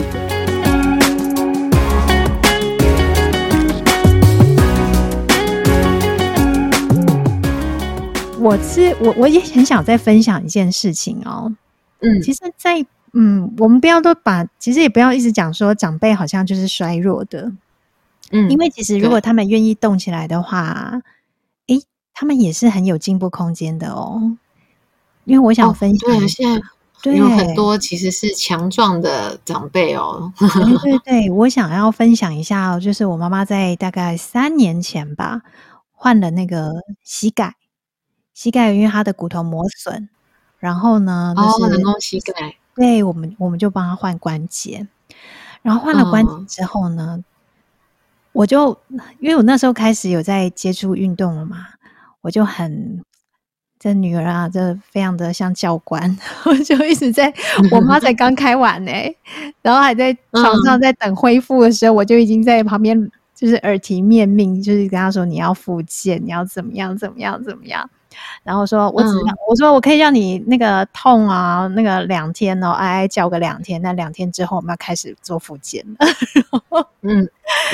[8.40, 11.52] 我是我，我也很想再分享一件事情哦。
[12.02, 17.52] 嗯，其实，在嗯，我们不要都把，其实也不要一直讲说长辈好像就是衰弱的，
[18.32, 21.02] 嗯，因为其实如果他们愿意动起来的话，
[21.68, 21.82] 诶，
[22.14, 24.38] 他们也是很有进步空间的哦。
[25.26, 26.62] 因为我想分享，对，现
[27.04, 30.32] 在有很多其实是强壮的长辈哦。
[30.38, 35.42] 对对对，我想要分享一下哦，就是我妈妈在大概三年前吧，
[35.92, 36.72] 换了那个
[37.04, 37.56] 膝盖，
[38.36, 40.10] 膝盖因为她的骨头磨损，
[40.60, 42.56] 然后呢，哦，人工膝盖。
[42.76, 44.88] 对，我们我们就帮她换关节，
[45.64, 47.24] 然后换了关节之后呢，哦、
[48.36, 48.78] 我就
[49.20, 51.66] 因为我那时候开始有在接触运动了嘛，
[52.22, 53.02] 我就很
[53.80, 57.34] 这女儿啊，这非常的像教官， 我就一直在
[57.72, 58.92] 我妈才刚开完呢，
[59.62, 67.90] 然后还在床上在等恢复的时候，嗯、我就已经在旁边就是耳提面命，就是跟她说你要复健，你要怎么样怎么样怎么样。
[68.44, 73.82] 然后说，我只、嗯、我说我可以让你那个痛啊，那个两天哦，哀哀叫个两天。
[73.82, 76.88] 那两天之后，我们要开始做复健了。
[77.02, 77.28] 嗯，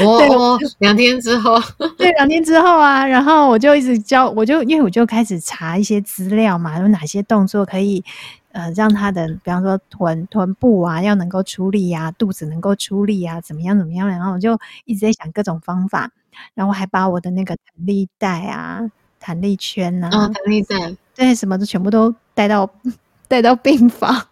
[0.03, 1.57] 哦，两天之后，
[1.97, 8.03] 对，两天之后啊，然后我就一直教，我就因为我就开始查一些资料嘛，有哪些动作可以
[8.51, 14.07] 呃，让他的比方说臀臀部啊要能够出力啊，肚子能够出力啊，怎么样怎么样？
[14.09, 16.11] 然后我就一直在想各种方法，
[16.53, 18.81] 然后我还把我的那个弹力带啊、
[19.21, 20.75] 弹力圈呐、啊、哦，弹力带，
[21.15, 22.69] 对，什么的全部都带到
[23.29, 24.27] 带到病房。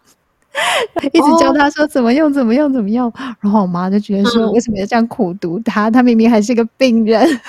[1.12, 3.10] 一直教他说怎么用，怎么用，怎么用。
[3.40, 5.88] 然后我妈就觉得说，为什么要这样苦读他？
[5.88, 7.24] 嗯、他明明还是个病人。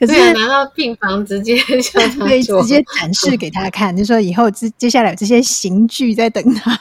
[0.00, 6.74] 可是拿到病房直接叫他对，直接展示给他看，就说以后接接下来有这些刑具在等他。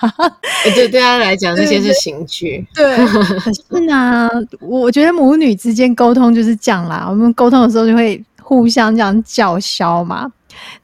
[0.63, 2.65] 对，对他来讲，这些是刑具。
[2.73, 4.27] 对，对，可是呢，
[4.61, 7.05] 我觉得母女之间沟通就是这样啦。
[7.07, 10.31] 我们沟通的时候就会互相这样叫嚣嘛。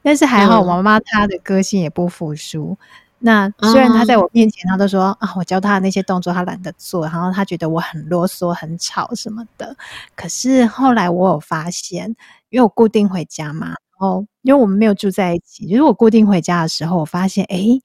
[0.02, 2.76] 但是还好，我妈妈她的个性也不服输。
[3.20, 9.76] 那虽然她在我面前，她都说啊，我教她的那些动作她懒得做，然后她觉得我很啰嗦、很吵什么的。
[10.16, 12.16] 可是后来我有发现，
[12.50, 17.80] 因为我固定回家嘛，然后因为我们没有住在一起，就是我固定回家的时候，我发现，诶，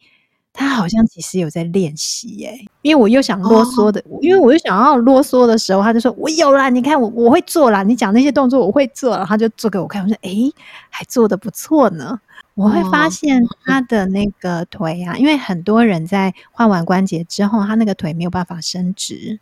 [0.57, 2.59] 他好像其实有在练习耶。
[2.82, 10.52] 因为我又想啰嗦的，因为我又想要啰嗦的时候，他就说我有啦，你看我我会做啦，你讲那些动作我会做，然后他就做给我看，我说诶，
[10.90, 12.18] 还做的不错呢。
[12.54, 19.38] 我会发现他的那个腿啊，因为很多人在换完关节之后，他那个腿没有办法伸直。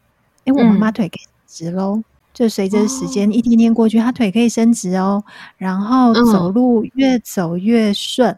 [0.46, 2.02] 诶，我妈妈腿可以直喽，
[2.32, 5.22] 就随着时间一天天过去，他腿可以伸直哦，
[5.56, 8.36] 然后走路越走越顺。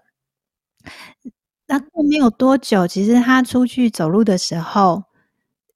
[1.67, 5.03] 那过没有多久，其实他出去走路的时候，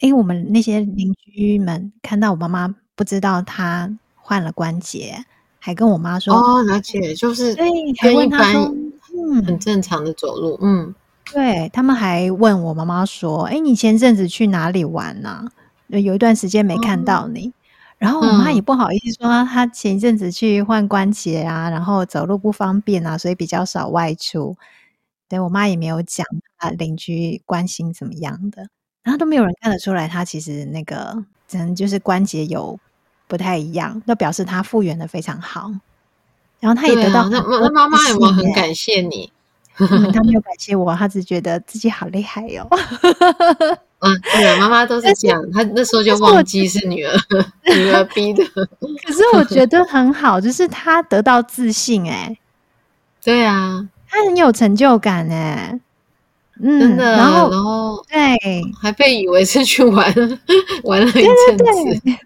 [0.01, 5.25] 诶，我们那些邻居们看到我妈妈不知道她换了关节，
[5.59, 7.69] 还跟我妈说：“哦，而且就是对，
[7.99, 8.75] 还问她说。”
[9.13, 10.57] 嗯，很正常的走路。
[10.63, 10.95] 嗯，
[11.33, 15.49] 对，他们还问我妈妈说：“哎，你前阵子去哪里玩呢？
[15.89, 17.49] 有一段时间没看到你。
[17.49, 17.53] 嗯”
[17.99, 24.57] 然后我妈也不好意思说，她前一阵子去换关节啊，然后走路不方便啊，所以比较少外出。
[25.31, 26.27] 对，我妈也没有讲，
[26.59, 28.67] 她邻居关心怎么样的，
[29.05, 32.79] 然后都没有人看得出来，她其实那个可能就是关节有
[33.29, 35.71] 不太一样，那表示她复原的非常好。
[36.59, 39.33] 然后她也得到、啊，那那妈妈有没有很感谢你？
[39.79, 42.79] 嗯、他没有感谢我，他只觉得自己好厉害哟、哦。
[44.01, 47.17] 嗯，对啊，妈妈都是这样，他那时候就忘记是女儿
[47.75, 48.45] 女儿逼的。
[48.45, 52.39] 可是我觉得很好，就是他得到自信、欸，哎，
[53.25, 55.81] 对啊，他很有成就感、欸，哎。
[56.63, 58.39] 嗯，真的，然后，然后，对，
[58.79, 60.15] 还被以为是去玩，
[60.85, 61.65] 玩了一阵子。
[61.65, 62.19] 对对对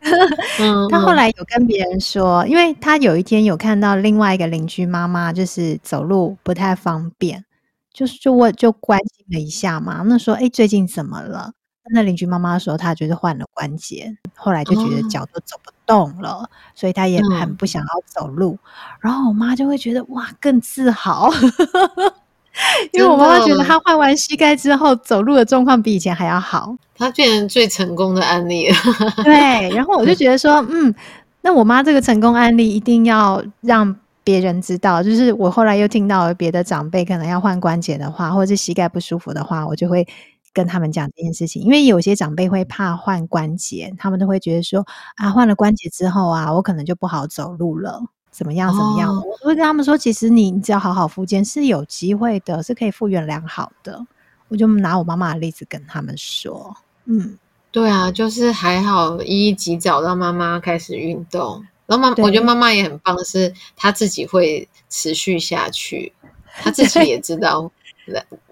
[0.58, 7.44] 嗯， 他后来有跟别人说，因为他有一天有看到另外一个邻居妈妈，就是走路不太方便，
[7.92, 10.02] 就是就问就关心了一下嘛。
[10.04, 11.52] 那说，哎，最近怎么了？
[11.92, 18.52] 那邻居妈妈说，她就是换了关节，后来就觉得脚都走不动了，哦、所以她也很不想要走路。
[18.52, 18.58] 嗯、
[19.00, 21.30] 然后我妈就会觉得哇，更自豪。
[22.92, 28.76] 因为我妈妈觉得她换完膝盖之后，走路的状况比以前还要好，她变成最成功的案例了。
[29.24, 30.94] 对，然后我就觉得说，嗯，
[31.42, 35.02] 那我妈这个成功案例一定要让别人知道。
[35.02, 40.06] 就是我后来又听到别的长辈可能要换关节的话，或者是膝盖不舒服的话，我就会
[40.54, 41.60] 跟他们讲这件事情。
[41.60, 44.86] 因为有些长辈会怕换关节，他们都会觉得说，
[45.16, 48.00] 啊，换了关节之后啊，我可能就不好走路了。
[48.30, 48.74] 怎么样？
[48.74, 49.14] 怎么样？
[49.14, 54.04] 哦、我会跟他们说，其实你只要好好复健是有机会的，是可以复原良好的。
[54.48, 57.38] 我就拿我妈妈的例子跟他们说，嗯，
[57.70, 61.64] 对啊，就是还好，一一及早让妈妈开始运动。
[61.86, 66.12] 然后妈，我觉得妈妈也很棒，是她自己会持续下去，
[66.60, 67.70] 她自己也知道。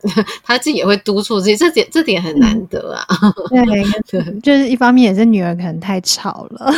[0.42, 3.07] 他自己也会督促自己，这点这点很难得啊。
[3.48, 3.84] 对，
[4.22, 6.72] 对，就是一方面也是女儿可能太吵了，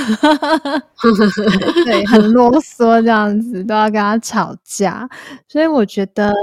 [1.85, 5.09] 对，很啰嗦这样子，都要跟他吵架。
[5.49, 6.35] 所以我觉得，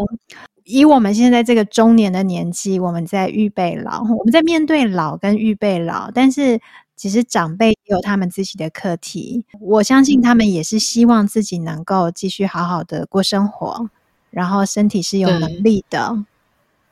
[0.64, 6.60] 以我们现在这个中年的年纪，我们在预备老，我们在面对老跟预备老，但是
[6.96, 9.46] 其实长辈也有他们自己的课题。
[9.60, 13.90] 我相信他们也是希望自己能够继续好好的过生活。
[14.32, 16.24] 然后身体是有能力的，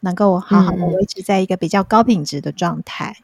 [0.02, 3.16] 能够好好的维持在一个比较高品质的状态。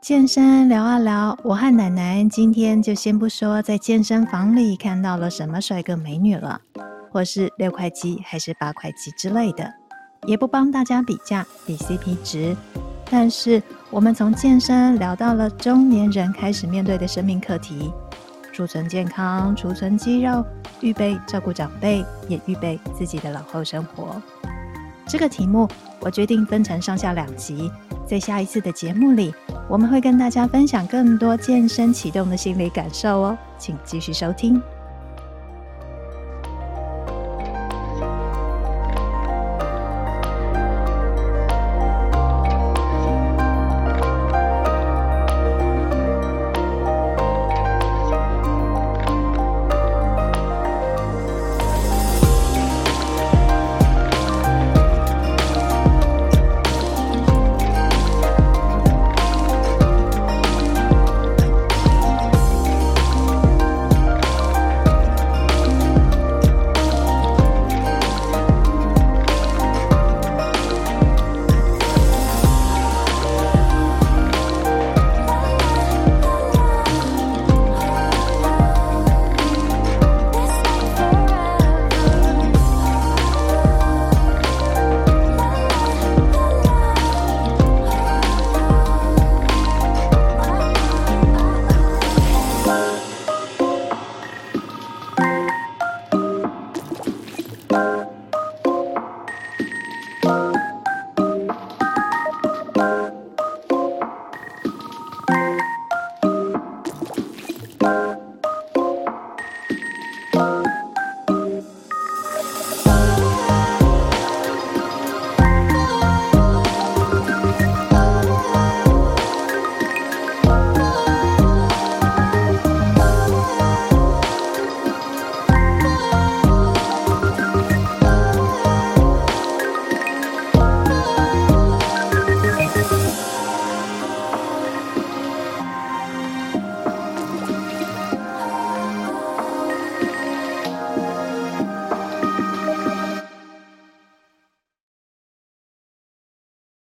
[0.00, 6.60] 健身聊啊聊，我和奶奶今天就先不说在健身房里看到了什么帅哥美女了，
[7.10, 9.72] 或是六块肌还是八块肌之类的，
[10.26, 12.54] 也不帮大家比价比 CP 值。
[13.14, 17.92] 但是，我们从健身聊到了中年人开始面对的生命课题：
[18.54, 20.42] 储存健康、储存肌肉，
[20.80, 24.16] 预备照顾长辈，也预备自己的老后生活。
[25.06, 25.68] 这个题目
[26.00, 27.70] 我决定分成上下两集，
[28.08, 29.34] 在下一次的节目里，
[29.68, 34.58] 我们会跟大家分享更多健身启动的心理感受哦，请继续收听。